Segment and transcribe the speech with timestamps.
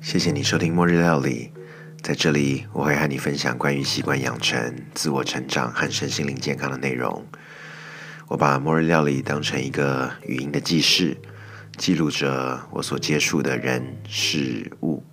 [0.00, 1.50] 谢谢你收听《末日料理》，
[2.02, 7.26] 在这里我会和你分享关于习惯养成、自我成长和身心灵健康的内容。
[8.28, 11.18] 我把《末日料理》当成一个语音的记事，
[11.76, 15.04] 记录着我所接触的人事物。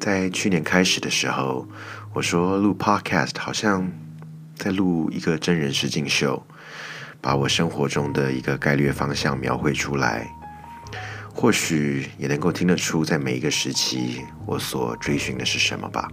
[0.00, 1.66] 在去年开始的时候，
[2.12, 3.90] 我说录 Podcast 好像
[4.56, 6.44] 在录一个真人实境秀，
[7.20, 10.28] 把我生活中的一个概率方向描绘出来。
[11.32, 16.10] 或许也能够听得出，在每一个时期，我所追寻的是什么吧。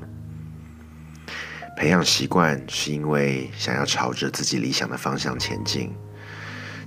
[1.76, 5.92] 培养习惯是因为想要朝着自己理想的方向前进，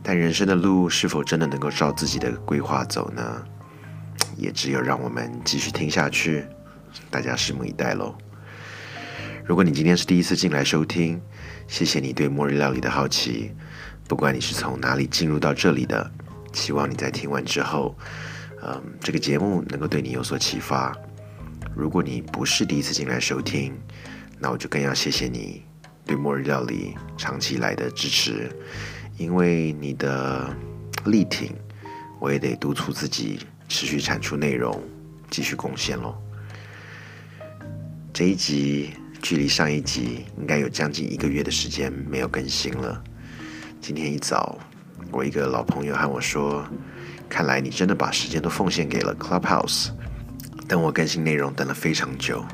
[0.03, 3.43] 但人生的路是否真的能够照自己的规划走呢？
[4.37, 6.47] 也只有让我们继续听下去，
[7.11, 8.17] 大家拭目以待喽。
[9.45, 11.21] 如果你今天是第一次进来收听，
[11.69, 13.53] 谢谢你对末日料理的好奇。
[14.09, 16.11] 不管你是从哪里进入到这里的，
[16.53, 17.97] 希望你在听完之后。
[18.63, 20.95] 嗯，这个节目能够对你有所启发。
[21.75, 23.73] 如果你不是第一次进来收听，
[24.39, 25.63] 那我就更要谢谢你
[26.05, 28.55] 对末日料理长期来的支持，
[29.17, 30.55] 因为你的
[31.07, 31.55] 力挺，
[32.19, 34.79] 我也得督促自己持续产出内容，
[35.31, 36.15] 继续贡献喽。
[38.13, 38.91] 这一集
[39.23, 43.03] 距离上一集应该有将近一个月的时间没有更新了。
[43.81, 44.59] 今天一早，
[45.13, 46.65] 我一个老朋友和我说。
[47.29, 49.91] 看来你真的把时间都奉献给了 Clubhouse，
[50.67, 52.45] 等我更新内容等了非常久。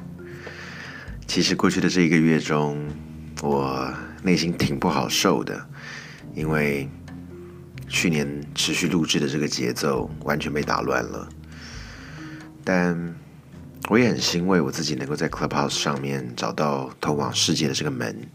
[1.26, 2.86] 其实过去的这一个月中，
[3.40, 3.90] 我
[4.22, 5.66] 内心挺不好受的，
[6.34, 6.86] 因为
[7.88, 11.26] 去年持续录制的这个节奏完全被打乱了。
[12.62, 13.14] 但
[13.88, 18.28] 我也很欣慰，我自己能够在 Clubhouse 上面找到通往世界的这个门，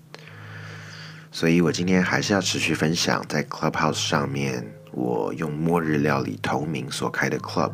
[1.32, 4.66] 所以我今天还是要持续分享在 Clubhouse 上面。
[4.92, 7.72] 我用末日料理同名所开的 club，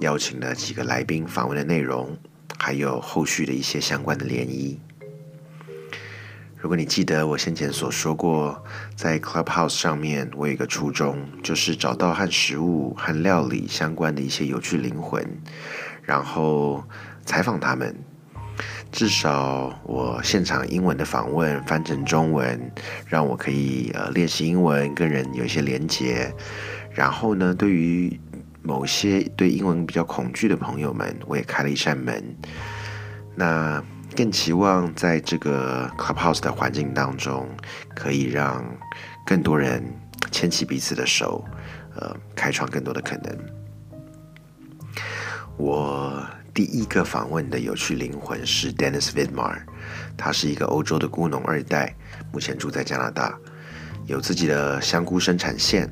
[0.00, 2.18] 邀请了几个来宾访问的内容，
[2.58, 4.80] 还有后续的一些相关的联谊。
[6.56, 8.64] 如果你记得我先前所说过，
[8.96, 15.24] 在 clubhouse 上面，我有一个初衷，就是找到和食物和料理相关的一些有趣灵魂，
[16.02, 16.82] 然后
[17.24, 17.96] 采访他们。
[18.92, 22.60] 至少我现场英文的访问翻成中文，
[23.06, 26.32] 让我可以呃练习英文，跟人有一些连接。
[26.92, 28.20] 然后呢，对于
[28.62, 32.36] 某些对英文比较恐惧的朋友们，我也开了一扇门。
[33.36, 33.82] 那
[34.16, 37.48] 更期望在这个 Clubhouse 的环境当中，
[37.94, 38.64] 可以让
[39.24, 39.82] 更多人
[40.32, 41.44] 牵起彼此的手，
[41.94, 43.38] 呃，开创更多的可能。
[45.56, 46.26] 我。
[46.52, 49.60] 第一个访问的有趣灵魂是 Dennis Vidmar，
[50.16, 51.94] 他是一个欧洲的孤农二代，
[52.32, 53.38] 目前住在加拿大，
[54.06, 55.88] 有自己的香菇生产线，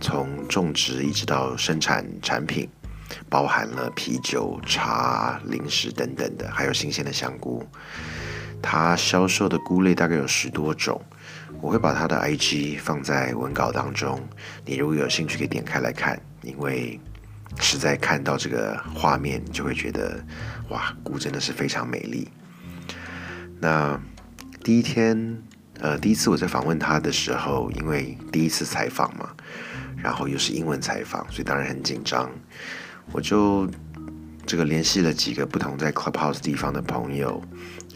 [0.00, 2.68] 从种植一直到生产产品，
[3.28, 7.64] 包含了啤酒、茶、零食等等的，还有新鲜的香菇。
[8.60, 11.00] 他销售的菇类大概有十多种，
[11.62, 14.20] 我会把他的 IG 放在文稿当中，
[14.66, 17.00] 你如果有兴趣可以点开来看，因为。
[17.58, 20.24] 实在看到这个画面，你就会觉得，
[20.68, 22.28] 哇，菇真的是非常美丽。
[23.60, 24.00] 那
[24.62, 25.42] 第一天，
[25.80, 29.28] 呃，第一次我在访问他的时候，因为第一次采访嘛，
[29.96, 32.30] 然后又是英文采访，所以当然很紧张。
[33.12, 33.68] 我就
[34.46, 37.42] 这个联系了几个不同在 Clubhouse 地方的朋友，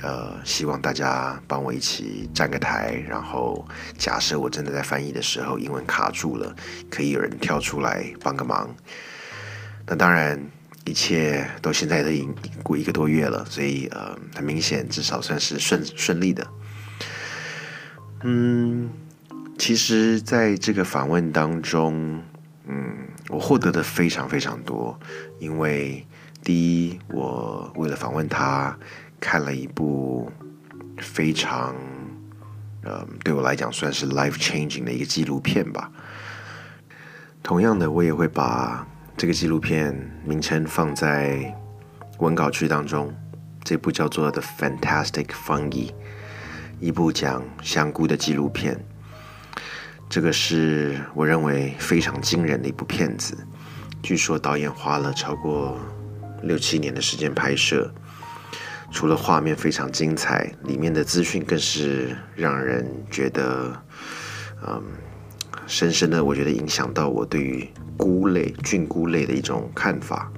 [0.02, 3.66] 呃，希望大家帮我一起站个台，然后
[3.96, 6.54] 假设我真的在翻译的时候英文卡住了，
[6.90, 8.68] 可以有人跳出来帮个忙。
[9.86, 10.40] 那当然，
[10.86, 16.46] 一切都现在都已经过一个多月了，所以呃，很明显，至少算是顺顺利的。
[18.22, 18.88] 嗯，
[19.58, 22.22] 其实在这个访问当中，
[22.66, 22.96] 嗯，
[23.28, 24.98] 我获得的非常非常多，
[25.38, 26.06] 因为
[26.42, 28.74] 第一，我为了访问他，
[29.20, 30.32] 看了一部
[30.96, 31.76] 非常
[32.82, 35.92] 呃，对我来讲算是 life changing 的一个纪录片吧。
[37.42, 38.86] 同样的，我也会把。
[39.16, 39.94] 这个纪录片
[40.24, 41.54] 名称放在
[42.18, 43.14] 文稿区当中，
[43.62, 45.88] 这部叫做《The Fantastic Fungi》，
[46.80, 48.84] 一部讲香菇的纪录片。
[50.10, 53.36] 这个是我认为非常惊人的一部片子。
[54.02, 55.78] 据说导演花了超过
[56.42, 57.94] 六七年的时间拍摄，
[58.90, 63.80] 除了画面非常精彩，里面的资讯更是让人觉得，
[64.66, 64.82] 嗯，
[65.66, 67.68] 深深的，我觉得影响到我对于。
[67.96, 70.28] 菇类、菌菇类的一种看法。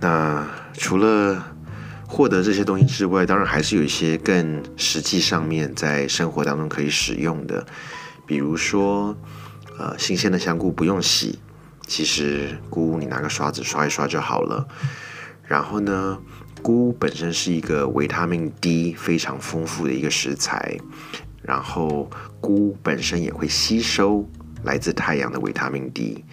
[0.00, 1.44] 那除了
[2.06, 7.66] 获得这些东西之外，当然还是有一些更实际上面在生活当中可以使用的，
[8.26, 9.16] 比如说，
[9.76, 11.40] 呃，新鲜的香菇不用洗，
[11.88, 14.68] 其实菇你拿个刷子刷一刷就好了。
[15.44, 16.16] 然后呢，
[16.62, 20.78] 菇本身是一个维他命 D 非常丰富的一个食材，
[21.42, 22.10] 然后
[22.40, 24.28] 菇本身也会吸收
[24.64, 26.24] 来自太阳的维他命 D。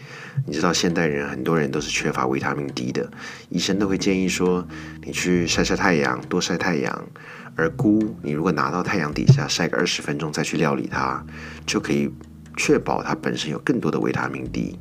[0.46, 3.10] 你知道现代人很多人都是缺乏维他命 D 的，
[3.50, 4.68] 医生都会建议说
[5.04, 7.08] 你去晒晒太阳，多晒太阳。
[7.56, 11.26] 而菇你如果拿到太阳底下晒个二十分钟再去料理它，
[11.66, 12.08] 就可以
[12.56, 14.78] 确保它本身有更多的维他命 D。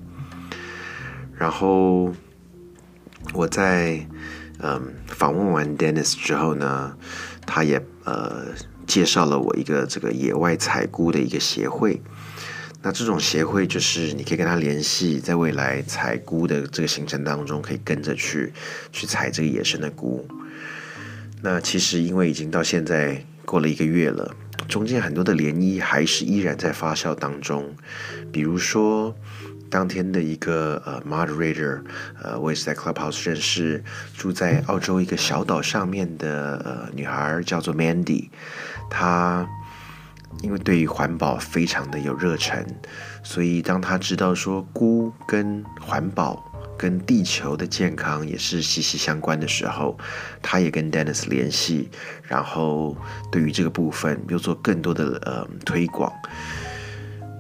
[1.34, 2.12] 然后
[3.32, 4.06] 我在
[4.58, 6.94] 嗯访问完 Dennis 之后呢，
[7.46, 8.48] 他也呃
[8.86, 12.00] 介绍了我一个这个野外采菇的一个协会。
[12.82, 18.52] 那这种协会就是你可以跟他联系，在未来采菇的这个行程当中，可以跟着去
[18.92, 20.26] 去采这个野生的菇。
[21.42, 24.34] 那其实因为已经到现在过了一个月了，
[24.68, 27.74] 中间很多的涟漪还是依然在发酵当中，
[28.30, 29.14] 比如说。
[29.68, 31.80] 当天的一个呃 moderator，
[32.22, 33.82] 呃，我也是在 Clubhouse 认识
[34.16, 38.28] 住在澳洲一个小岛上面的呃女孩，叫做 Mandy。
[38.90, 39.48] 他
[40.42, 42.64] 因为对于环保非常的有热忱，
[43.22, 46.44] 所以当他知道说菇跟环保
[46.76, 49.96] 跟地球的健康也是息息相关的时候，
[50.42, 51.88] 他也跟 Dennis 联系，
[52.22, 52.96] 然后
[53.32, 56.12] 对于这个部分又做更多的呃推广。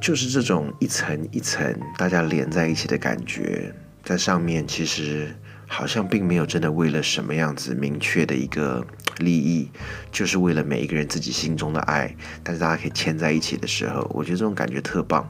[0.00, 5.34] 就是这种一层一层大家连在一起的感觉，在上面其实
[5.66, 8.86] 好像并没有真的为了什么样子明确的一个
[9.18, 9.70] 利益，
[10.10, 12.14] 就是为了每一个人自己心中的爱。
[12.42, 15.26] 但是大家可以牵在一起的时候，我觉得这种感觉特棒。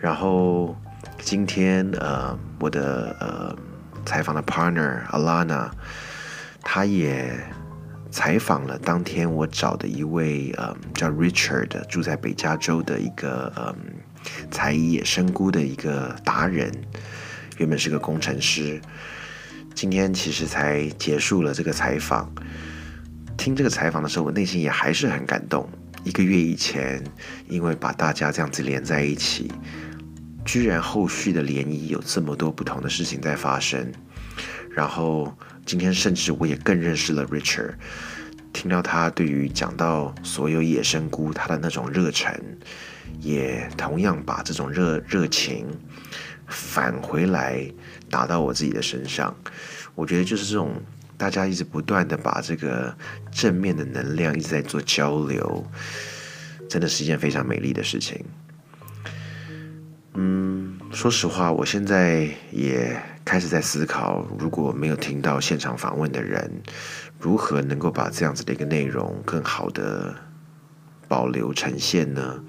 [0.00, 0.76] 然后
[1.18, 3.56] 今天呃，我的呃
[4.04, 5.70] 采访的 partner Alana，
[6.62, 7.38] 他也。
[8.10, 13.74] 采访了当天我找的一位嗯叫 Richard 住在北加州的一个嗯
[14.52, 16.70] 采野生菇的一个达人，
[17.56, 18.80] 原本是个工程师，
[19.74, 22.32] 今天其实才结束了这个采访。
[23.36, 25.68] 听这个采访的时候，我内心也还是很感动。
[26.04, 27.02] 一个月以前，
[27.48, 29.50] 因为把大家这样子连在一起，
[30.44, 33.92] 居然后续的涟漪有这么多不同的事情在发生，
[34.70, 35.36] 然后。
[35.66, 37.72] 今天甚至我也更认识了 Richard，
[38.52, 42.38] 听到他对于讲到所有野生菇他的那种热忱，
[43.18, 45.66] 也同样把这种热热情
[46.54, 47.70] 返回来
[48.08, 49.34] 打到我自己的身上。
[49.94, 50.72] 我觉得就是这种
[51.16, 52.96] 大家一直不断的把这个
[53.30, 55.66] 正面的能量一直在做交流，
[56.68, 58.24] 真的是一件非常美丽的事情。
[60.14, 62.96] 嗯，说实话，我现在也。
[63.24, 66.60] 开始在思考，如果没有听到现场访问的人，
[67.18, 70.14] 如何能够把这样子的一个内容更好的
[71.08, 72.44] 保留呈现呢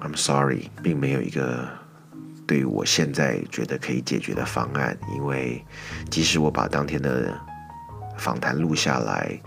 [0.00, 1.68] ？I'm sorry，并没有一个
[2.48, 5.64] 对于我现在觉得可以解决的方案，因为
[6.10, 7.32] 即使我把当天的
[8.16, 9.38] 访谈录下来，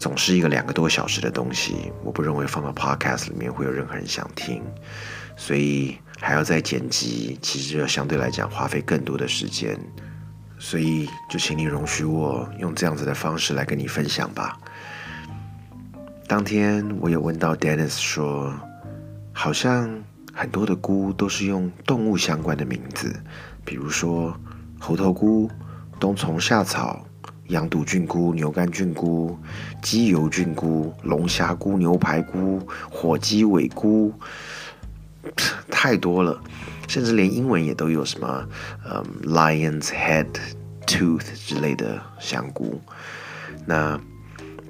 [0.00, 4.60] 总是一个两个多小时的东西，我不认为放到 Podcast 里面会有任何人想听，
[5.36, 5.98] 所以。
[6.20, 9.78] 还要再剪辑，其实要相对来讲花费更多的时间，
[10.58, 14.58] 所以就请你容许我用这样子的方式来跟你分享吧。
[16.26, 18.52] 当天我有问到 Dennis 说，
[19.32, 20.02] 好像
[20.40, 23.12] 很多的菇都是用动物相关的名字，
[23.64, 24.32] 比如说
[24.78, 25.50] 猴头菇、
[25.98, 27.04] 冬虫夏草、
[27.48, 29.36] 羊肚菌菇、牛肝菌菇、
[29.82, 34.14] 鸡油菌菇、龙虾菇、牛排菇、火鸡尾菇。
[35.68, 36.40] 太多了，
[36.86, 38.48] 甚至连英文也都有什么，
[38.88, 40.28] 嗯，lion's head
[40.86, 42.80] tooth 之类的香菇。
[43.66, 43.98] 那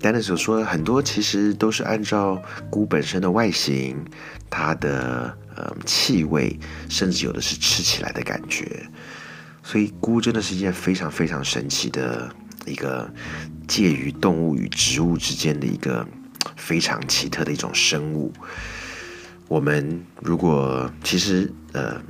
[0.01, 4.03] Dennis 所说很多其实都是按照菇本身的外形、
[4.49, 6.57] 它的呃气味，
[6.89, 8.89] 甚至有的是吃起来的感觉。
[9.63, 12.33] 所以菇真的是一件非常非常神奇的
[12.65, 13.13] 一个
[13.67, 16.07] 介于动物与植物之间的一个
[16.57, 18.33] 非常奇特的一种生物。
[19.49, 22.01] 我们如果其实呃，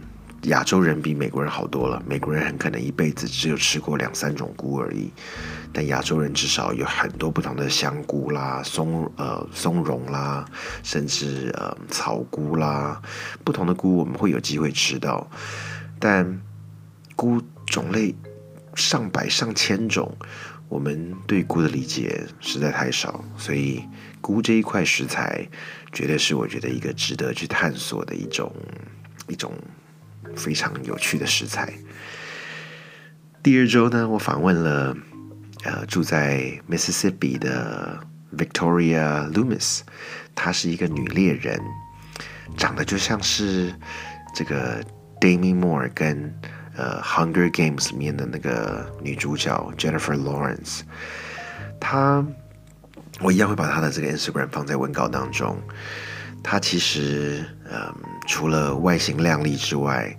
[0.43, 2.03] 亚洲人比美国人好多了。
[2.07, 5.11] 美国人很可能一辈子只有吃过两三种菇而已，
[5.73, 10.45] 但亚洲人至少有很多不同的香菇啦、松呃松茸啦，
[10.83, 13.03] 甚至呃草菇啦，
[13.45, 15.29] 不同的菇我们会有机会吃到。
[15.99, 16.41] 但
[17.17, 18.15] 菇种类
[18.75, 20.17] 上百上千种，
[20.69, 23.83] 我们对菇的理解实在太少，所以
[24.21, 25.49] 菇这一块食材。
[25.91, 28.53] 绝对是我觉得一个值得去探索的一种
[29.27, 29.55] 一种
[30.39, 31.75] 非常有趣的食材。
[33.43, 34.97] 第二周呢，我访问了
[35.65, 37.99] 呃住在 Mississippi 的
[38.37, 39.81] Victoria Loomis，
[40.35, 41.61] 她是一个女猎人，
[42.57, 43.75] 长得就像是
[44.35, 44.83] 这个
[45.21, 46.35] Demi Moore 跟
[46.77, 50.81] 呃《Hunger Games》里面的那个女主角 Jennifer Lawrence，
[51.81, 52.25] 她
[53.21, 55.61] 我一样会把她的这个 Instagram 放在文稿当中。
[56.43, 57.95] 她其实嗯，
[58.29, 60.15] 除了外形靓丽之外，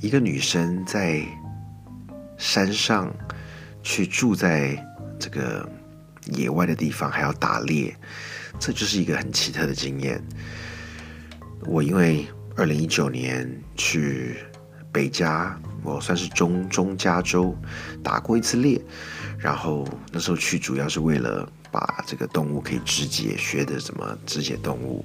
[0.00, 1.24] 一个女生在
[2.36, 3.14] 山上
[3.84, 4.76] 去住在
[5.16, 5.66] 这个
[6.32, 7.96] 野外的地方，还要打猎，
[8.58, 10.20] 这就是一个很奇特的经验。
[11.64, 12.26] 我因为
[12.56, 14.38] 二零一九年去
[14.92, 17.56] 北加，我算是中中加州
[18.02, 18.82] 打过一次猎，
[19.38, 25.04] 然后那时候去主要是为了把这个动物可以肢解，学的怎么肢解动物，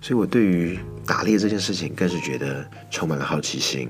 [0.00, 3.88] 所以我对于打猎这件事情更是觉得充满了好奇心。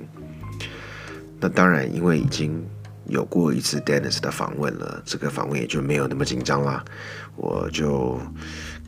[1.39, 2.63] 那当然，因为已经
[3.07, 6.85] 有过一次 Dennis 的访问了，这个访问也就没有那么紧张啦。
[7.37, 8.21] 我就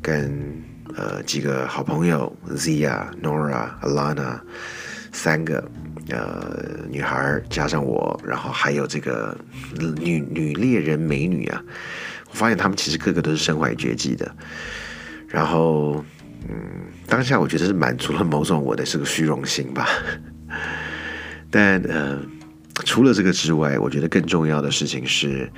[0.03, 0.63] 跟
[0.95, 4.41] 呃几个好朋友 Zia、Nora、Alana
[5.13, 5.65] 三个
[6.11, 6.59] 呃
[6.91, 9.37] 女孩加上我，然后还有这个
[9.97, 11.63] 女女猎人美女啊，
[12.31, 14.31] 我发现她们其实个个都是身怀绝技的。
[15.27, 16.05] 然后
[16.49, 16.55] 嗯，
[17.07, 19.89] 当下我觉得是满足了某种我的这个虚荣心吧。
[21.51, 22.19] 但呃。
[22.87, 25.49] 除了这个之外，我觉得更重要的事情是，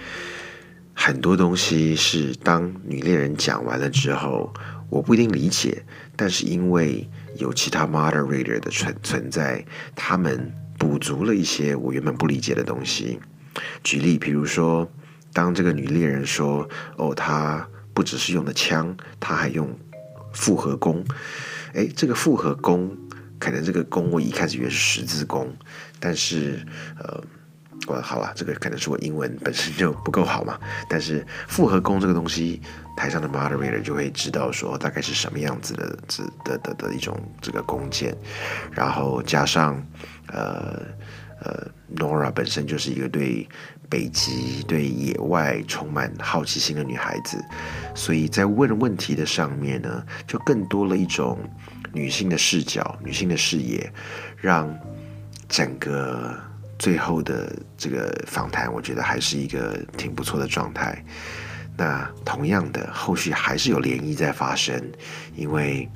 [0.93, 4.53] 很多东西是当女猎人讲完了之后，
[4.91, 5.85] 我不一定理解，
[6.17, 9.65] 但是因为有其他 moderator 的存存在，
[9.95, 13.21] 他们补足了一些我原本不理解的东西。
[13.85, 14.91] 举例，比如说，
[15.33, 19.71] 当这个女猎人说：“哦，她不只是用的枪，她还用
[20.35, 21.03] 复合弓。”
[21.73, 22.95] 哎，这个复合弓。
[23.37, 25.55] 可能这个弓我一开始以为是十字弓，
[26.01, 26.65] 但是
[26.99, 27.23] 呃，
[27.87, 30.59] 我好了，这个可能是我英文本身就不够好嘛。
[30.89, 32.63] 但是复合弓这个东西，
[32.97, 35.99] 台上的 moderator 就会知道说大概是什么样子的，
[36.43, 38.17] 的的的一种这个弓箭，
[38.73, 39.85] 然后加上
[40.29, 40.81] 呃
[41.43, 43.47] 呃，Nora 本身就是一个对
[43.95, 47.41] 北极、对野外充满好奇心的女孩子，
[47.95, 51.39] 所以在问问题的上面呢，就更多了一种。
[51.93, 53.89] 女性的视角，女性的视野，
[54.37, 54.69] 让
[55.49, 56.35] 整个
[56.77, 61.05] 最后的这个访谈，我觉得还是一个挺不错的状态。
[61.77, 64.75] 那同样的，后续还是有涟漪在发生，
[65.37, 65.89] 因为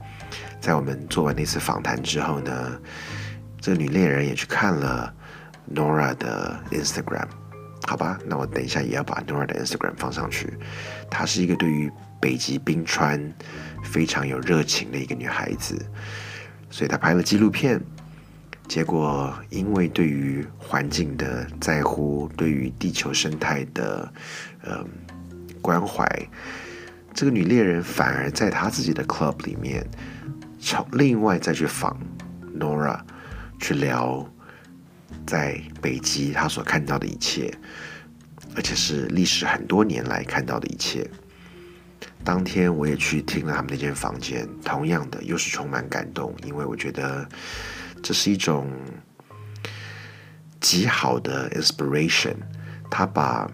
[0.61, 2.81] 在我们做完那次访谈之后呢，
[3.61, 5.13] 这个女猎人也去看了
[5.75, 7.27] Nora 的 Instagram，
[7.89, 8.19] 好吧？
[8.27, 10.53] 那我等一下也要把 Nora 的 Instagram 放上去。
[11.11, 11.91] 她是一个对于
[12.21, 13.33] 北极冰川。
[13.85, 15.81] 非常有热情的一个女孩子，
[16.69, 17.81] 所以她拍了纪录片。
[18.67, 24.13] 结果因为对于环境的在乎，对于地球生态的
[24.63, 24.85] 呃
[25.63, 26.05] 关怀，
[27.15, 29.87] 这个女猎人反而在她自己的 club 里面，
[30.61, 31.97] 从另外再去访
[32.59, 33.01] Nora，
[33.61, 34.29] 去聊
[35.27, 37.53] 在北极他所看到的一切，
[38.55, 41.09] 而且是历史很多年来看到的一切。
[42.25, 47.29] 当天我也去听了他们那间房间，同样的又是充满感动，因为我觉得
[48.03, 48.71] 这是一种
[50.61, 52.35] 极好的 inspiration。
[52.91, 53.51] 他把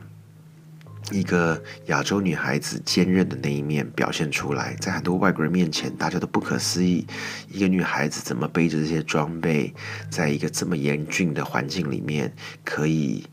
[1.10, 7.06] 一个亚洲女孩子坚韧的那一面表现出来，在很多外国人面前，大家都不可思议，
[7.48, 9.74] 一个女孩子怎么背着这些装备，
[10.10, 12.34] 在一个这么严峻的环境里面
[12.64, 13.26] 可以。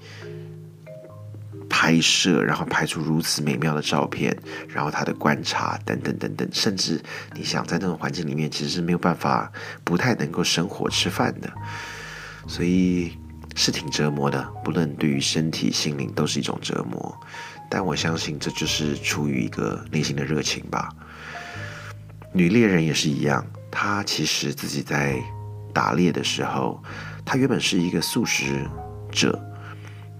[1.74, 4.38] 拍摄，然后拍出如此美妙的照片，
[4.68, 7.02] 然后她的观察等等等等，甚至
[7.34, 9.50] 你想在那种环境里面，其实是没有办法，
[9.86, 11.50] 不太能够生火吃饭的，
[12.46, 13.18] 所以
[13.56, 17.18] 是挺折磨的，不论对于身体、心灵都是一种折磨。
[17.72, 20.90] 但我相信这就是出于一个内心的热情吧。
[22.34, 25.18] 女猎人也是一样，她其实自己在
[25.74, 26.84] 打猎的时候，
[27.26, 28.68] 她原本是一个素食
[29.10, 29.42] 者。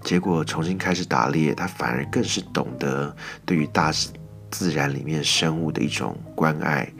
[0.02, 3.92] 结果重新开始打猎，她反而更是懂得对于大
[4.50, 6.90] 自然里面生物的一种关爱。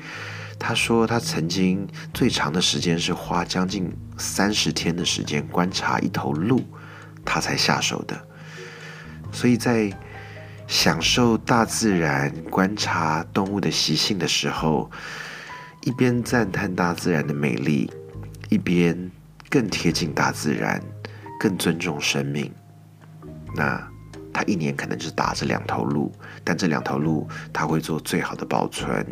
[0.59, 6.63] 她说，她曾经最长的时间是花将近三十天的时间观察一头鹿，
[7.25, 8.29] 她才下手的。
[9.33, 9.91] 所以在
[10.73, 14.91] 享受大自然、观察动物的习性的时候，
[15.83, 17.93] 一边赞叹大自然的美丽，
[18.49, 19.11] 一边
[19.51, 20.83] 更贴近大自然，
[21.39, 22.51] 更尊重生命。
[23.55, 23.87] 那
[24.33, 26.11] 他一年可能就打这两头鹿，
[26.43, 29.07] 但这两头鹿他会做最好的保存，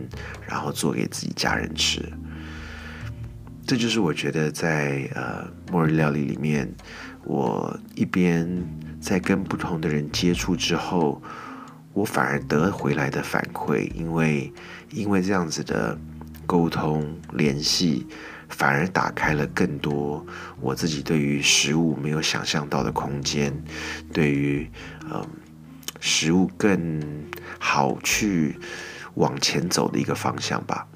[0.48, 2.10] 然后做给自己家人吃。
[3.66, 6.74] 这就是我觉得在呃末日料理里面，
[7.22, 8.48] 我一边
[8.98, 11.22] 在跟不同的人接触之后，
[11.92, 14.52] 我反而得回来的反馈，因为
[14.90, 15.98] 因为这样子的
[16.46, 18.06] 沟通联系，
[18.48, 20.24] 反而打开了更多
[20.60, 23.52] 我自己对于食物没有想象到的空间，
[24.12, 24.70] 对于
[25.12, 25.26] 嗯
[26.00, 27.28] 食物更
[27.58, 28.58] 好去
[29.14, 30.86] 往前走的一个方向吧。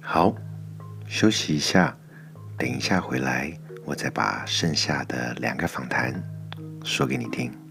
[0.00, 0.34] 好，
[1.08, 1.96] 休息一下，
[2.56, 6.22] 等一下回来，我再把剩下的两个访谈
[6.84, 7.65] 说给你听。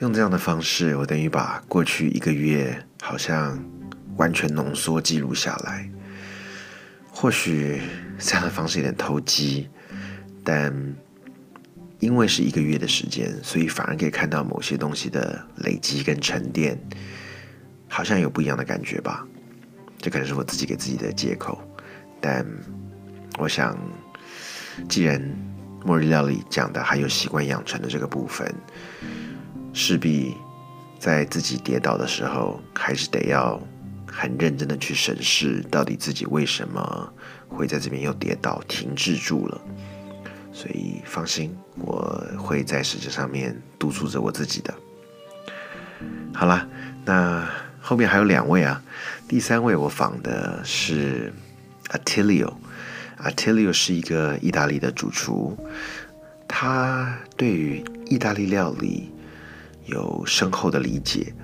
[0.00, 3.62] 用这样的方式，我等于把过去一个月好像
[4.16, 5.86] 完全浓缩记录下来。
[7.10, 7.82] 或许
[8.18, 9.68] 这样的方式有点投机，
[10.42, 10.74] 但
[11.98, 16.78] 因为是一个月的时间，所以反而可以看到某些东西的累积跟沉淀，
[17.86, 19.26] 好像有不一样的感觉吧。
[19.98, 21.60] 这可能是我自己给自己的借口，
[22.22, 22.46] 但
[23.38, 23.76] 我想，
[24.88, 25.22] 既然
[25.84, 28.50] 末日料理讲的还有习惯养成的这个部分。
[29.72, 30.36] 势必
[30.98, 33.60] 在自己跌倒的时候，还是得要
[34.06, 37.12] 很认真的去审视，到底自己为什么
[37.48, 39.60] 会在这边又跌倒、停滞住了。
[40.52, 44.74] 所以放心，我会在实质上面督促着我自己的。
[46.34, 46.68] 好了，
[47.04, 47.48] 那
[47.80, 48.82] 后面还有两位啊，
[49.28, 51.32] 第三位我访的是
[51.88, 55.56] Attilio，Attilio 是一个意大利的主厨，
[56.48, 59.10] 他对于意大利料理。
[59.86, 61.34] 有深厚的理解。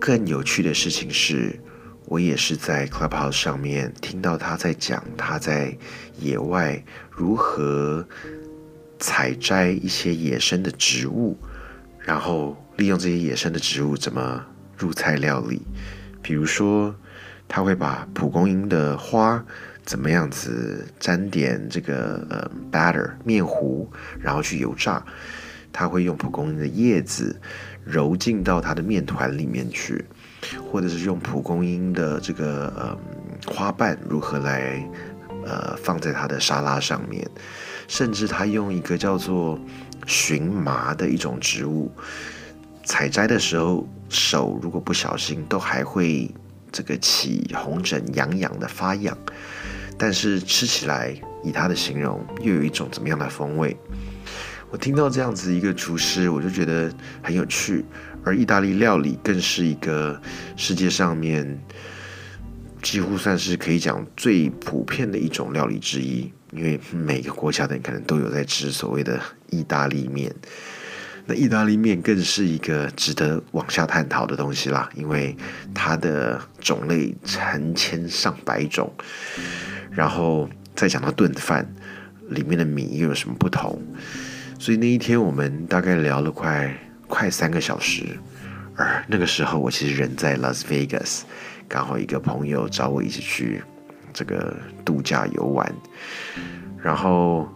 [0.00, 1.58] 更有趣的事情是，
[2.06, 5.76] 我也是在 Clubhouse 上面听到他在讲他在
[6.20, 8.06] 野外如何
[8.98, 11.36] 采摘一些野生的植物，
[11.98, 14.44] 然后利用这些野生的植物怎么
[14.76, 15.62] 入菜料理。
[16.22, 16.94] 比如说，
[17.48, 19.44] 他会把蒲公英的花
[19.84, 25.04] 怎么样子沾点这个呃 batter 面糊，然后去油炸。
[25.72, 27.40] 他会用蒲公英的叶子
[27.84, 30.04] 揉进到他的面团里面去，
[30.70, 32.98] 或者是用蒲公英的这个呃
[33.52, 34.82] 花瓣如何来
[35.44, 37.28] 呃放在他的沙拉上面，
[37.86, 39.58] 甚至他用一个叫做
[40.06, 41.90] 荨麻的一种植物，
[42.84, 46.30] 采摘的时候手如果不小心都还会
[46.72, 49.16] 这个起红疹痒痒的发痒，
[49.96, 51.14] 但是吃起来
[51.44, 53.76] 以他的形容又有一种怎么样的风味？
[54.70, 57.84] 我听到这样子一个厨师，我就觉得很有趣。
[58.24, 60.20] 而意大利料理更是一个
[60.56, 61.58] 世界上面
[62.82, 69.18] 几乎算是可以讲最普遍的一种料理之一，因为每个国家的人可能都有在吃所谓的
[69.50, 70.34] 意大利面。
[71.24, 75.34] 那意大利面更是一个值得往下探讨的东西啦，因为
[75.74, 78.92] 它的种类成千上百种。
[79.90, 81.66] 然后再讲到炖饭，
[82.28, 83.80] 里面的米又有什么不同？
[84.58, 88.02] 所以那一天我们大概聊了快快三个小时，
[88.76, 91.22] 而那个时候我其实人在 Las Vegas，
[91.68, 93.62] 刚好一个朋友找我一起去
[94.12, 95.72] 这个度假游玩，
[96.82, 97.48] 然后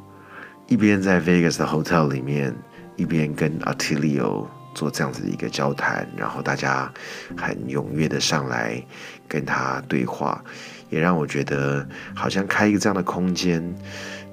[0.68, 2.54] 一边在 Vegas 的 hotel 里面，
[2.96, 6.90] 一边跟 Attilio 做这样子的一个交谈，然后大家
[7.36, 8.80] 很踊跃的上来
[9.26, 10.42] 跟他对话，
[10.88, 13.62] 也让我觉得好像开一个这样的空间，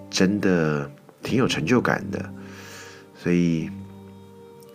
[0.10, 0.90] 真的
[1.24, 2.34] 挺有成就感的。
[3.22, 3.70] 所以，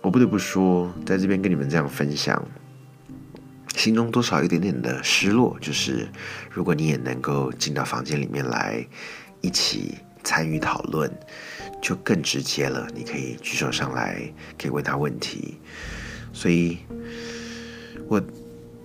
[0.02, 2.46] 我不得不说，在这边跟你们这样分享，
[3.74, 5.56] 心中多少有点点的失落。
[5.62, 6.06] 就是
[6.50, 8.86] 如果你也能够进到房间里面来，
[9.40, 11.10] 一起参与讨论，
[11.80, 12.86] 就更直接了。
[12.94, 14.20] 你可以举手上来，
[14.58, 15.58] 可以问他问题。
[16.34, 16.80] 所以，
[18.08, 18.22] 我。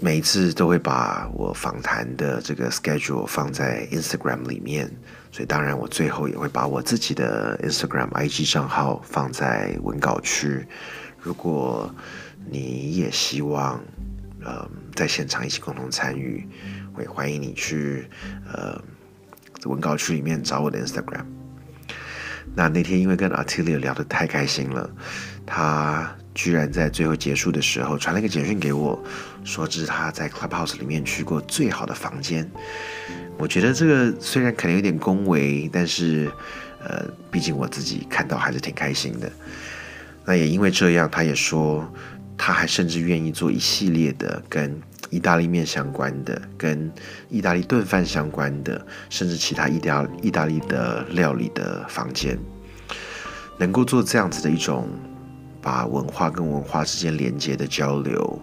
[0.02, 4.90] 每一次都会把我访谈的这个 schedule 放在 Instagram 里面，
[5.32, 10.66] 所以当然我最后也会把我自己的 Instagram IG 账号放在文稿区。
[11.20, 11.94] 如果
[12.50, 13.80] 你也希望，
[14.44, 16.48] 呃，在现场一起共同参与，
[16.96, 18.10] 我也欢迎你去
[18.54, 18.82] 呃
[19.66, 21.26] 文稿区里面找我的 Instagram。
[22.56, 24.90] 那那天因为跟 Attilio 聊得太开心了，
[25.46, 26.16] 他。
[26.36, 28.98] 居然在最后结束的时候传了一个简讯给我，
[29.44, 32.50] 说这是他在 Clubhouse 里面去过最好的房间。
[33.40, 36.30] 我觉得这个虽然可能有点恭维，但是
[36.84, 39.32] 呃，毕竟我自己看到还是挺开心的。
[40.26, 41.90] 那也因为这样，他也说
[42.38, 44.78] 他还甚至愿意做一系列的跟
[45.10, 46.92] 意大利面相关的、跟
[47.30, 52.38] 意大利炖饭相关的，甚至其他意大意大利的料理的房间，
[53.58, 54.88] 能够做这样子的一种。
[55.62, 58.42] 把文化跟文化之间连接的交流，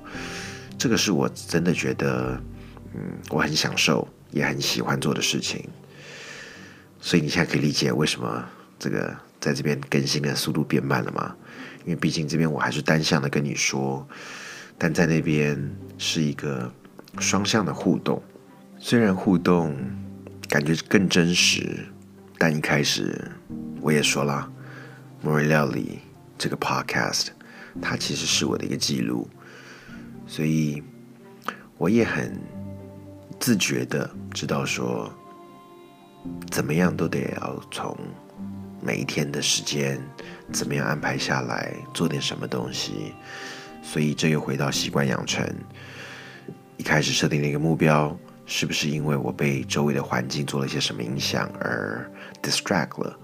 [0.76, 2.38] 这个是我真的觉得，
[2.94, 4.06] 嗯，我很享受，
[4.37, 5.66] 也很喜欢做的事情。
[7.01, 8.44] 所以你现在可以理解为什么
[8.79, 11.35] 这个在这边更新的速度变慢了吗？
[11.85, 14.07] 因为毕竟这边我还是单向的跟你说，
[14.77, 15.57] 但在那边
[15.96, 16.70] 是一个
[17.18, 18.22] 双向的互动。
[18.79, 19.75] 虽然互动
[20.49, 21.87] 感觉更真实，
[22.38, 23.31] 但一开始
[23.81, 24.51] 我也说了，
[25.22, 26.01] 莫瑞料理
[26.37, 27.29] 这个 podcast，
[27.81, 29.29] 它其实是我的一个记录，
[30.27, 30.83] 所以
[31.79, 32.37] 我也很
[33.38, 35.11] 自觉的知道说，
[36.51, 37.96] 怎么样都得要从
[38.83, 39.99] 每一天的时间
[40.53, 43.14] 怎么样安排下来，做点什么东西，
[43.83, 45.42] 所以这又回到习惯养成，
[46.77, 48.14] 一开始设定了一个目标。
[48.44, 52.09] 是不是因为我被周围的环境做了些什么影响而
[52.42, 53.18] distract 了？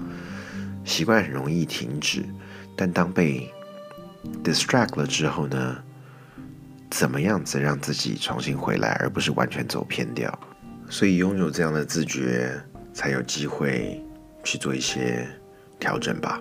[0.82, 2.24] 习惯很容易停止，
[2.74, 3.52] 但当被
[4.42, 5.76] distract 了之后呢？
[6.90, 10.38] 怎么样子让自己重新回来，而不是完全走偏掉？
[10.92, 12.54] 所以拥有这样的自觉，
[12.92, 13.98] 才有机会
[14.44, 15.26] 去做一些
[15.80, 16.38] 调整吧。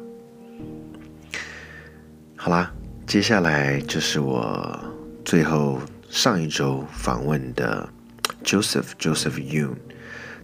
[2.35, 2.69] 好啦，
[3.07, 4.77] 接下来就是我
[5.23, 7.89] 最后上一周访问的。
[8.43, 9.75] Joseph Joseph Yoon，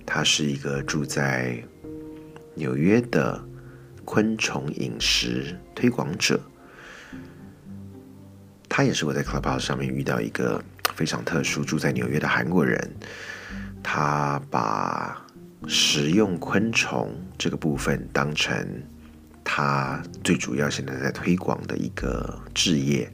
[0.06, 1.62] 他是一个住在
[2.54, 3.44] 纽约的
[4.06, 6.40] 昆虫饮食推广者。
[8.70, 12.90] 他也是我在 Clubhouse 上面遇到一个非常特殊住在纽约的韩国人。
[13.90, 15.26] 他把
[15.66, 18.54] 食用昆虫这个部分当成
[19.46, 23.10] 他最主要现在在推广的一个置业，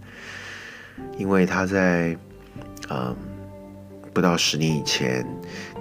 [1.15, 2.17] 因为他在
[2.89, 3.15] 嗯。
[4.13, 5.25] 不到十年以前，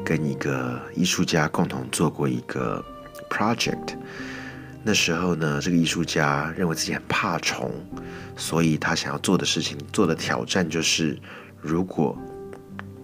[0.02, 2.82] 跟一个艺术家共同做过一个
[3.28, 3.94] project。
[4.82, 7.70] 那时候呢，这个艺术家认为自己很怕虫，
[8.34, 11.18] 所以他想要做的事情、做的挑战就是，
[11.60, 12.16] 如果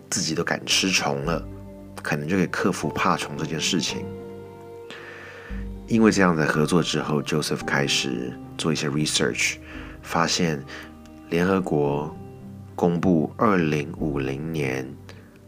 [0.09, 1.47] 自己都敢吃虫了，
[2.09, 4.03] 可能就可以克服怕虫这件事情。
[5.87, 9.57] 因为这样的合作之后，Joseph 开始做一些 research，
[10.01, 10.65] 发现
[11.29, 12.17] 联合国
[12.75, 14.91] 公布二零五零年。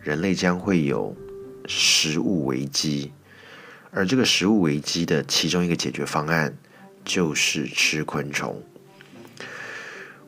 [0.03, 1.17] 人类将会有
[1.67, 3.11] 食物危机，
[3.91, 6.55] 而这个食物危机的其中一个解决方案
[7.05, 8.63] 就是吃昆虫。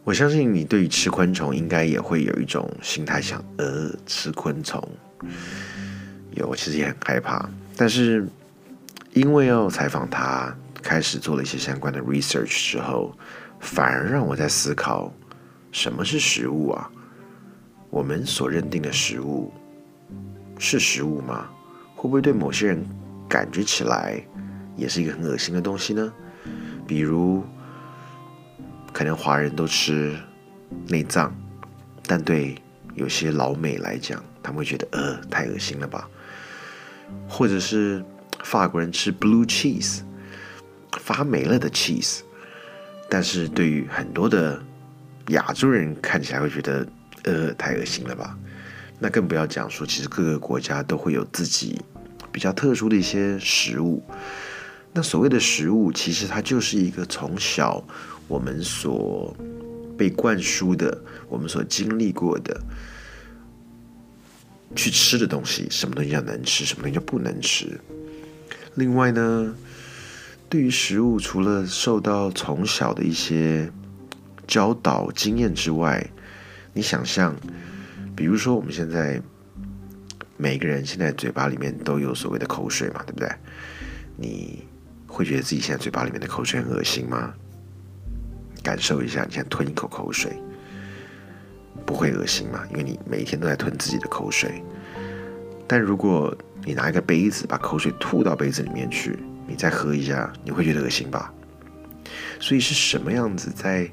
[0.02, 4.86] 我相信你对于吃昆虫应该也会有一种心态，想呃吃昆虫。
[6.34, 8.26] 有，我其实也很害怕，但是
[9.12, 13.16] 因为要采访他，开始做了一些相关的 research 之后，
[13.60, 15.12] 反而让我在思考
[15.70, 16.90] 什么是食物啊？
[17.90, 19.52] 我们所认定的食物。
[20.58, 21.48] 是食物吗？
[21.96, 22.86] 会不会对某些人
[23.28, 24.22] 感觉起来
[24.76, 26.12] 也是一个很恶心的东西呢？
[26.86, 27.42] 比如，
[28.92, 30.16] 可能华人都吃
[30.86, 31.34] 内脏，
[32.06, 32.54] 但对
[32.94, 36.08] 有些老美来讲，他们会觉得呃太恶心了吧？
[37.28, 38.04] 或者是
[38.44, 40.00] 法国人吃 blue cheese，
[41.00, 42.20] 发霉了的 cheese，
[43.08, 44.62] 但是对于很多的
[45.28, 46.86] 亚洲人看起来会觉得
[47.24, 48.36] 呃太恶心了吧？
[48.98, 51.80] 那更不要讲说，其实各个国家都会有自己
[52.30, 54.02] 比较特殊的一些食物。
[54.92, 57.82] 那所谓的食物，其实它就是一个从小
[58.28, 59.34] 我们所
[59.96, 60.96] 被灌输的、
[61.28, 62.60] 我们所经历过的
[64.74, 65.66] 去吃的东西。
[65.70, 67.80] 什么东西叫能吃，什么东西叫不能吃。
[68.74, 69.54] 另外呢，
[70.48, 73.70] 对于食物，除了受到从小的一些
[74.46, 76.06] 教导经验之外，
[76.72, 77.36] 你想象。
[78.14, 79.20] 比如说，我们现在
[80.36, 83.28] 每个人现在嘴巴里面都有所谓的口水嘛，对不对？
[84.18, 84.62] 你
[85.06, 87.32] 会觉得自己现在嘴巴里面的口水很恶心吗？
[88.62, 90.30] 感受一下，你现在吞一口口水，
[91.84, 92.62] 不会恶心吗？
[92.70, 94.62] 因为你每天都在吞自己的口水。
[95.66, 101.32] 但如果你拿一个杯子，把口水吐到杯子里面去，你再喝一下，你会觉得恶心吧？
[102.40, 103.90] 所以是什么样子在？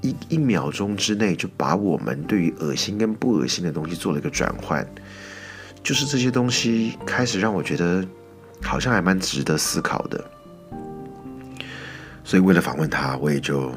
[0.00, 4.86] 一一秒钟之内就把我们对于恶心跟不恶心的东西做了一个转换，
[5.82, 8.06] 就是这些东西开始让我觉得
[8.62, 10.24] 好像还蛮值得思考的。
[12.22, 13.72] 所以为了访问他，我也就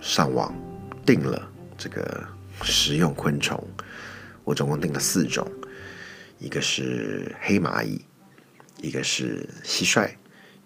[0.00, 0.54] 上网
[1.04, 1.49] 订了
[1.80, 2.22] 这个
[2.62, 3.58] 食用昆虫。
[4.44, 5.50] 我总共订了四种，
[6.38, 8.04] 一个是黑蚂蚁，
[8.82, 10.10] 一个是蟋蟀，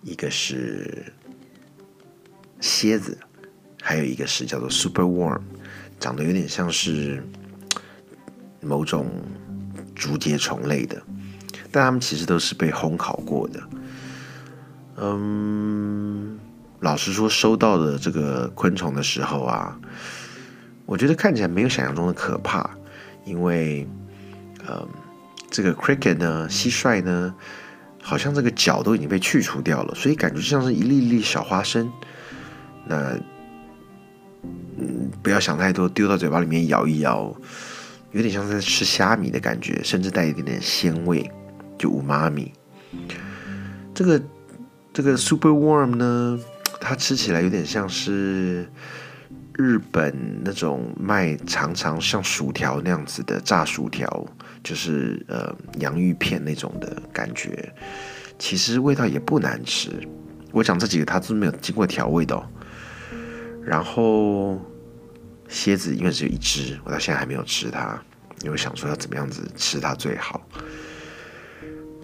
[0.03, 1.12] 一个是
[2.61, 3.16] 蝎子。
[3.81, 5.42] 还有一个是叫做 Super Worm，
[6.00, 7.22] 长得有点像是
[8.62, 9.11] 某种
[9.94, 11.03] 竹节虫类的，
[11.70, 13.62] 但它们其实都是被烘烤过的。
[14.96, 16.38] 嗯，
[16.81, 19.79] 老实说，收到的这个昆虫的时候啊，
[20.87, 22.68] 我觉得看起来没有想象中的可怕，
[23.25, 23.87] 因为，
[24.68, 24.87] 嗯，
[25.51, 27.35] 这个 Cricket 呢，蟋蟀呢，
[28.03, 31.90] 好像这个角都已经被去除掉了，所以感觉像是一粒粒小花生。
[32.87, 33.18] 那
[34.77, 37.35] 嗯，不要想太多，丢到嘴巴里面咬一咬，
[38.12, 41.31] 有点像在吃虾米的感觉，甚至带一点点鲜味，
[41.79, 42.53] 就五妈咪。
[43.94, 44.23] 这个
[44.92, 46.38] 这个 Super Warm 呢，
[46.79, 48.68] 它吃起来有点像是
[49.56, 50.14] 日本
[50.44, 54.26] 那种卖长长像薯条那样子的炸薯条，
[54.62, 57.72] 就是呃洋芋片那种的感觉。
[58.38, 59.90] 其实味道也不难吃。
[60.50, 62.50] 我讲这几个它都没有经过调味的。
[63.64, 64.60] 然后
[65.48, 67.98] 蝎子因为只有一只，我到现在还没有吃它，
[68.42, 70.46] 因为想说要怎么样子吃它最好。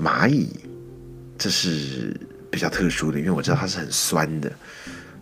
[0.00, 0.48] 蚂蚁
[1.36, 2.18] 这是
[2.50, 4.50] 比较特殊的，因为我知道它是很酸的。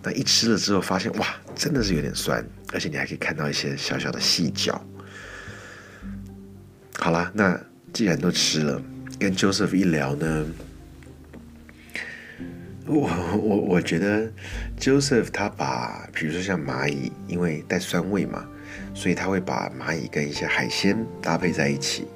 [0.02, 4.80] 那一吃了之后，发现哇，真的是有点酸，而且你还可以看到一些小小的细角。
[6.98, 7.61] 好了，那
[7.92, 8.82] 既然都吃了，
[9.18, 10.46] 跟 Joseph 一聊呢。
[12.87, 14.32] 我我我觉得
[14.80, 18.48] ，Joseph 他把，比如说像蚂蚁，因为带酸味嘛，
[18.94, 22.06] 所以他会把蚂蚁跟一些海鲜搭配在一起，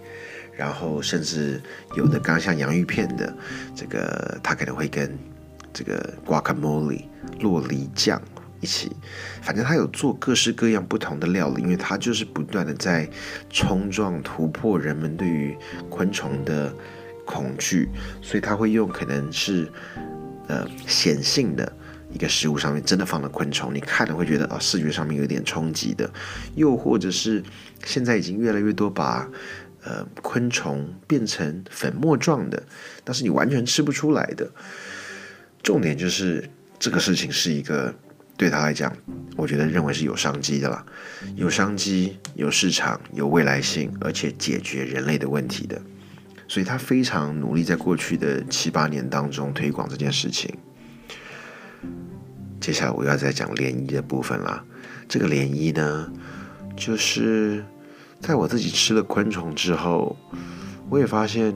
[0.56, 1.60] 然后甚至
[1.94, 3.36] 有的刚像洋芋片的，
[3.76, 5.14] 这个他可能会跟
[5.72, 7.04] 这个 guacamole
[7.40, 8.20] 洛梨酱
[8.60, 8.90] 一起，
[9.42, 13.08] 反正他有做各式各样不同的料理，因为他就是不断的在
[13.50, 15.56] 冲撞突破人们对于
[15.88, 16.74] 昆虫的
[17.24, 17.88] 恐惧，
[18.20, 19.70] 所以他会用可能是。
[20.48, 21.72] 呃，显性的
[22.12, 26.10] 一个食物上面真的放了昆虫，你看了会觉得啊，视觉上面有点冲击的。
[26.56, 27.42] 又或者是
[27.84, 29.30] 现在已经越来越多把
[29.84, 32.60] 呃昆虫变成粉末状的，
[33.04, 34.50] 但是你完全吃不出来的。
[35.62, 36.48] 重点就是
[36.78, 37.94] 这个事情是一个
[38.36, 38.92] 对他来讲，
[39.36, 40.84] 我觉得认为是有商机的啦，
[41.36, 45.80] 有商机、有市场、有未来性，而且解决人类的问题的。
[46.48, 50.52] 所以他非常努力，在过去的七八年当中推广这件事情。
[52.60, 54.62] 接下来我要再讲涟漪的部分啦。
[55.08, 56.12] 这个涟漪呢，
[56.76, 57.64] 就是
[58.20, 60.16] 在我自己吃了昆虫之后，
[60.90, 61.54] 我也发现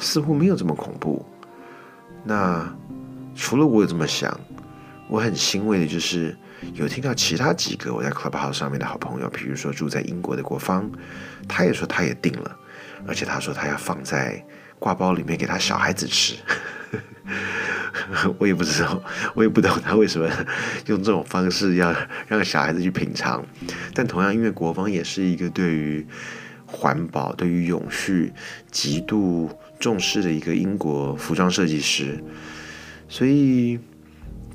[0.00, 1.24] 似乎没有这么恐怖。
[2.24, 2.74] 那
[3.34, 4.38] 除了我有这么想，
[5.08, 6.36] 我很欣慰的就是
[6.74, 10.90] 有听到其他几个我在 Clubhouse 上面的好朋友，比如说住在英国的国芳，
[11.48, 12.56] 他也说他也订了。
[13.04, 14.40] 而且他说他要放在
[14.78, 16.36] 挂包里面给他小孩子吃，
[18.38, 19.02] 我也不知道，
[19.34, 20.28] 我也不懂他为什么
[20.86, 21.92] 用这种方式要
[22.28, 23.44] 让小孩子去品尝。
[23.92, 26.06] 但同样，因为国芳也是一个对于
[26.64, 28.32] 环保、对于永续
[28.70, 32.22] 极度重视的一个英国服装设计师，
[33.12, 33.78] 所以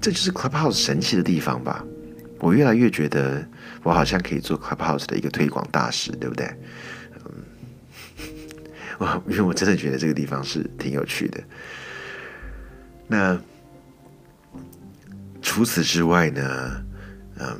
[0.02, 1.86] 这就是 Clubhouse 神奇的地方吧。
[2.40, 3.48] 我越来越觉得
[3.84, 6.48] 我好像可以做 Clubhouse 的一个推广大使，对不对？
[7.24, 7.32] 嗯
[8.98, 11.40] 我 因为我真的觉得这个地方是挺有趣的。
[13.08, 13.40] 那
[15.40, 16.84] 除此之外呢，
[17.38, 17.60] 嗯，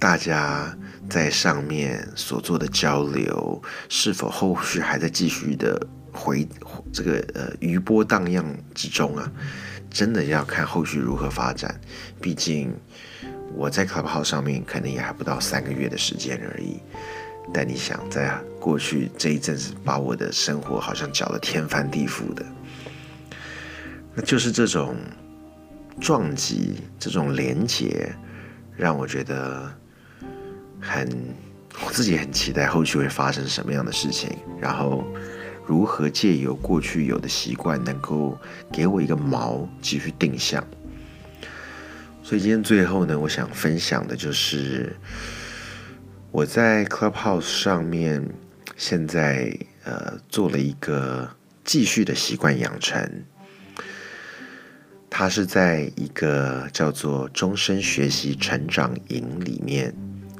[0.00, 0.76] 大家
[1.08, 5.80] 在上面所做的交流，是否后续还在继续的
[6.12, 6.44] 回
[6.92, 9.30] 这个呃余波荡漾之中啊？
[9.96, 11.80] 真的要看后续如何发展。
[12.20, 12.70] 毕竟
[13.54, 16.80] 我在 Club 号上面可能也还不到三个月的时间而已。
[17.50, 22.44] 但你想，在过去这一阵子，把我的生活好像搅得天翻地覆的，
[24.14, 24.96] 那就是这种
[25.98, 28.12] 撞击、这种连结，
[28.76, 29.72] 让我觉得
[30.78, 31.08] 很，
[31.86, 35.04] 我自己很期待后续会发生什么样的事情，然后
[35.66, 38.38] 如何借由过去有的习惯，能够
[38.72, 40.64] 给我一个锚，继续定向。
[42.22, 44.96] 所以今天最后呢，我想分享的就是。
[46.32, 48.22] 我在 Clubhouse 上面，
[48.76, 51.30] 现在呃做了一个
[51.64, 53.24] 继续的习惯养成。
[55.08, 59.94] 它是在一个叫做终身学习成长营里面，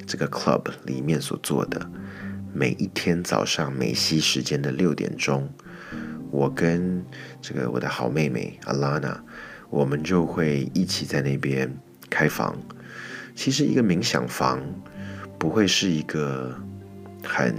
[0.06, 1.90] 这个 Club 里面所做的。
[2.56, 5.48] 每一天早上美西时间的六点钟，
[6.30, 7.04] 我跟
[7.42, 9.18] 这个我的好妹妹 Alana，
[9.68, 11.70] 我们就会一起在那边
[12.08, 12.56] 开房。
[13.34, 14.60] 其实一个冥想房。
[15.38, 16.58] 不会是一个
[17.22, 17.54] 很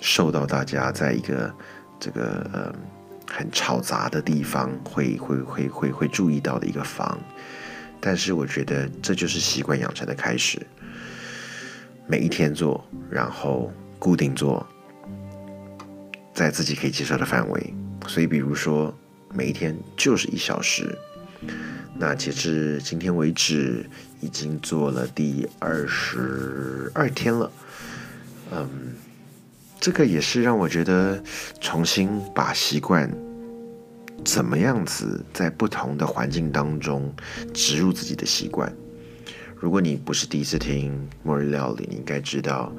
[0.00, 1.54] 受到大家在一个
[2.00, 2.74] 这个呃
[3.30, 7.20] 很嘈杂的地方会会会会会注意到的一个房，
[8.00, 10.66] 但是我觉得这就是习惯养成的开始。
[12.06, 14.66] 每一天做，然后固定做，
[16.32, 17.74] 在自己可以接受的范围。
[18.06, 18.96] 所以，比如说
[19.34, 20.96] 每一天就是一小时。
[22.00, 23.84] 那截至今天为止，
[24.20, 27.50] 已经做了第二十二天了。
[28.52, 28.94] 嗯，
[29.80, 31.22] 这个也是让我觉得
[31.60, 33.12] 重新把习惯
[34.24, 37.12] 怎么样子在不同的环境当中
[37.52, 38.72] 植入自己的习惯。
[39.56, 42.72] 如果你不是第一次听末日料理，你应该知道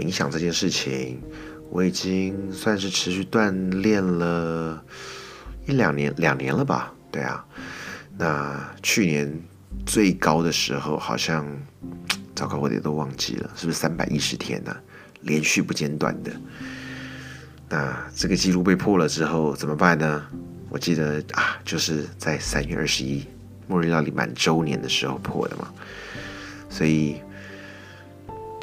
[0.00, 1.20] 冥想这件事情，
[1.68, 4.82] 我已经算是持续锻炼了
[5.66, 6.90] 一两年，两年了吧？
[7.12, 7.44] 对啊，
[8.16, 9.30] 那去年
[9.84, 11.46] 最高的时候好像，
[12.34, 14.74] 糟糕，我也都忘记了，是不是三百一十天呢？
[15.20, 16.32] 连续不间断的。
[17.68, 20.26] 那这个记录被破了之后怎么办呢？
[20.70, 23.26] 我记得啊，就是在三月二十一
[23.68, 25.70] 末日料理满周年的时候破的嘛，
[26.70, 27.16] 所以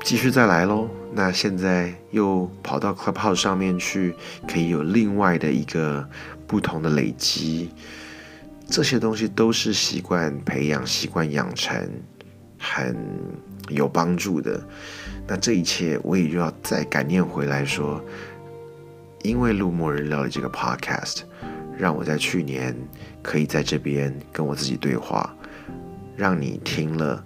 [0.07, 0.89] 继续再来喽。
[1.11, 4.15] 那现在又跑到 Clubhouse 上面去，
[4.47, 6.07] 可以有另外的一个
[6.47, 7.71] 不同的累积。
[8.69, 11.91] 这些东西都是习惯培养、习惯养成，
[12.57, 12.95] 很
[13.67, 14.65] 有帮助的。
[15.27, 18.01] 那这一切我也就要再感念回来说，
[19.23, 21.23] 因为录末日料理这个 Podcast。
[21.77, 22.73] 让我在去年
[23.21, 25.35] 可以在这边跟我自己对话，
[26.15, 27.21] 让你听了，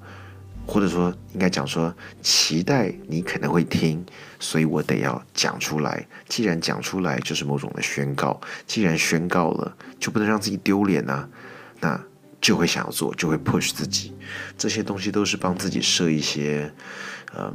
[0.71, 4.01] 或者说应该讲说，期待你可能会听，
[4.39, 6.07] 所以我得要讲出来。
[6.29, 8.39] 既然讲出来，就是某种的宣告。
[8.65, 11.27] 既然宣告了，就不能让自己丢脸啊，
[11.81, 12.01] 那
[12.39, 14.13] 就会想要做，就会 push 自己。
[14.57, 16.71] 这些东西都是帮自己设一些，
[17.38, 17.53] 嗯，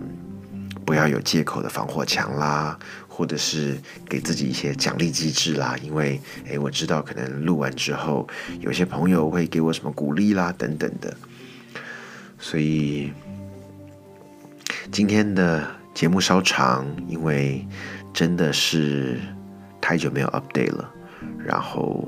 [0.84, 2.78] 不要有借口的防火墙啦。
[3.08, 8.28] 或者是给自己一些奖励机制啦，因为诶，我知道可能录完之后，
[8.60, 11.16] 有些朋友会给我什么鼓励啦，等等的。
[12.38, 13.12] 所以
[14.92, 17.66] 今天的节目稍长，因为
[18.12, 19.18] 真的是
[19.80, 20.92] 太久没有 update 了。
[21.44, 22.06] 然后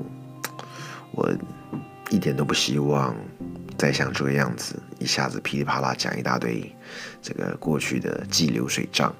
[1.11, 1.29] 我
[2.09, 3.15] 一点都不希望
[3.77, 6.73] 再像这个样子，一下子噼里啪啦讲一大堆
[7.21, 9.13] 这个过去的记流水账。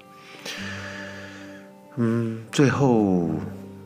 [1.96, 3.30] 嗯，最后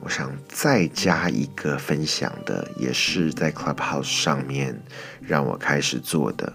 [0.01, 4.79] 我想再加一个分享的，也是在 Clubhouse 上面
[5.21, 6.53] 让我开始做的。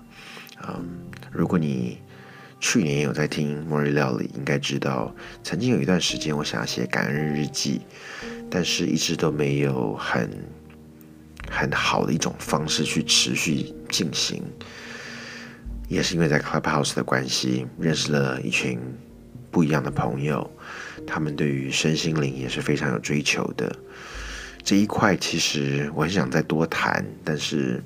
[0.66, 0.88] 嗯，
[1.30, 1.98] 如果你
[2.60, 7.82] 去年有在听末日料理，应该知道，曾经有一段时间我想要写感恩日记，
[8.50, 10.28] 但是一直都没有很
[11.50, 14.42] 很好的一种方式去持续进行。
[15.88, 18.78] 也是因为在 Clubhouse 的关系，认识了一群
[19.50, 20.50] 不一样的朋友。
[21.06, 23.74] 他们对于身心灵也是非常有追求的，
[24.62, 27.82] 这一块其实我很想再多谈，但是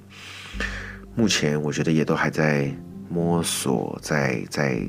[1.15, 2.73] 目前我觉得也都还在
[3.09, 4.81] 摸索，在在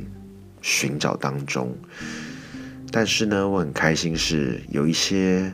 [0.62, 1.76] 寻找当中。
[2.92, 5.52] 但是呢，我很开心是有一些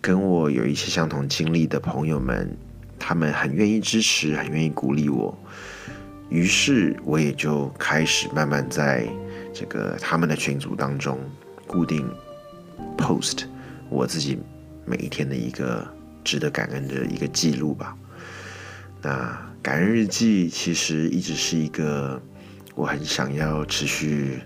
[0.00, 2.56] 跟我有一些相同经历的朋友们，
[2.98, 5.36] 他们很愿意支持，很愿意鼓励我，
[6.30, 9.06] 于是我也就开始慢慢在
[9.52, 11.18] 这个他们的群组当中。
[11.64, 12.06] 固定
[12.98, 13.44] post
[13.88, 14.38] 我自己
[14.84, 15.86] 每一天的一个
[16.22, 17.96] 值得感恩的一个记录吧。
[19.00, 22.20] 那感恩日记其实一直是一个
[22.74, 24.40] 我很想要持续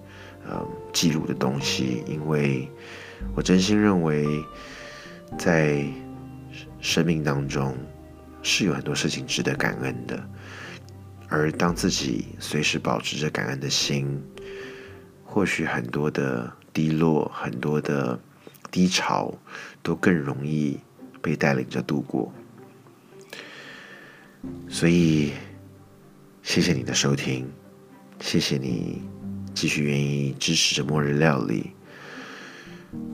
[0.46, 2.68] 呃记录的东西，因为
[3.34, 4.26] 我真心认为
[5.38, 5.84] 在
[6.80, 7.74] 生命当中
[8.42, 10.22] 是有很多事情值得感恩的，
[11.28, 14.22] 而当自己随时保持着感恩的心，
[15.24, 16.52] 或许很多的。
[16.76, 18.20] 低落，很多的
[18.70, 19.32] 低潮
[19.82, 20.78] 都更容易
[21.22, 22.30] 被带领着度过。
[24.68, 25.32] 所以，
[26.42, 27.48] 谢谢你的收听，
[28.20, 29.02] 谢谢你
[29.54, 31.72] 继续愿意支持着末日料理。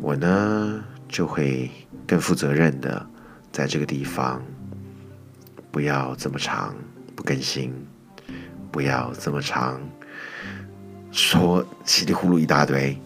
[0.00, 1.70] 我呢，就会
[2.06, 3.04] 更负责任的
[3.50, 4.42] 在这个地方，
[5.70, 6.74] 不要这么长
[7.14, 7.72] 不更新，
[8.70, 9.80] 不要这么长
[11.10, 12.98] 说稀里糊涂一大堆。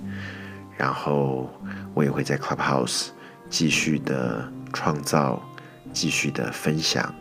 [0.76, 1.50] 然后
[1.94, 3.08] 我也会在 Clubhouse
[3.48, 5.42] 继续的创造，
[5.92, 7.14] 继续的分享，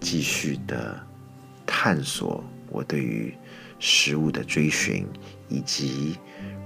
[0.00, 0.98] 继续的
[1.66, 3.34] 探索我对于
[3.78, 5.06] 食物的追寻，
[5.48, 6.18] 以及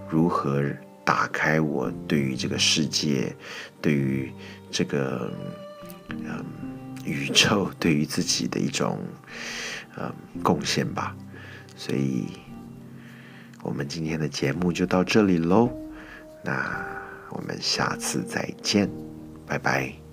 [0.09, 0.63] 如何
[1.05, 3.35] 打开我对于这个世界、
[3.83, 4.33] 对于
[4.71, 5.31] 这个
[6.09, 6.45] 嗯
[7.05, 8.99] 宇宙、对于自己的一种
[9.97, 11.15] 嗯贡献吧。
[11.77, 12.29] 所以，
[13.63, 15.69] 我们今天的节目就到这里喽。
[16.45, 16.87] 那
[17.31, 18.89] 我们下次再见，
[19.47, 20.04] 拜拜。